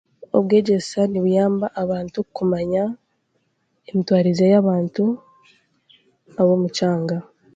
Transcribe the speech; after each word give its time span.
Obwegyese 0.37 0.99
nibuyamba 1.09 1.67
abantu 1.83 2.19
kumanya 2.35 2.83
emitwarize 3.89 4.45
y'abantu 4.53 5.03
ab'omu 6.41 6.67
kyanga. 6.75 7.17